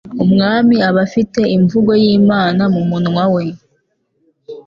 Umwami 0.23 0.75
aba 0.87 0.99
afite 1.07 1.39
imvugo 1.55 1.91
y’Imana 2.03 2.63
mu 2.73 2.81
munwa 2.89 3.25
we 3.33 3.43